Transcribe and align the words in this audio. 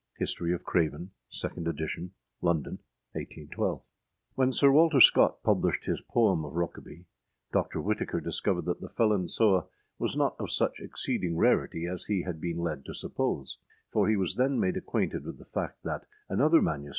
â_History 0.19 0.51
of 0.55 0.63
Craven_, 0.63 1.09
second 1.29 1.67
edition, 1.67 2.13
London, 2.41 2.79
1812. 3.13 3.83
When 4.33 4.51
Sir 4.51 4.71
Walter 4.71 4.99
Scott 4.99 5.43
published 5.43 5.85
his 5.85 6.01
poem 6.01 6.43
of 6.43 6.53
Rokeby, 6.53 7.05
Doctor 7.53 7.79
Whitaker 7.79 8.19
discovered 8.19 8.65
that 8.65 8.81
The 8.81 8.89
Felon 8.89 9.27
Sewe 9.29 9.67
was 9.99 10.17
not 10.17 10.35
of 10.39 10.49
such 10.49 10.79
âexceeding 10.81 11.35
rarityâ 11.35 11.93
as 11.93 12.05
he 12.05 12.23
had 12.23 12.41
been 12.41 12.57
led 12.57 12.83
to 12.85 12.95
suppose; 12.95 13.59
for 13.91 14.09
he 14.09 14.15
was 14.15 14.33
then 14.33 14.59
made 14.59 14.75
acquainted 14.75 15.23
with 15.23 15.37
the 15.37 15.45
fact 15.45 15.83
that 15.83 16.07
another 16.27 16.63
MS. 16.63 16.89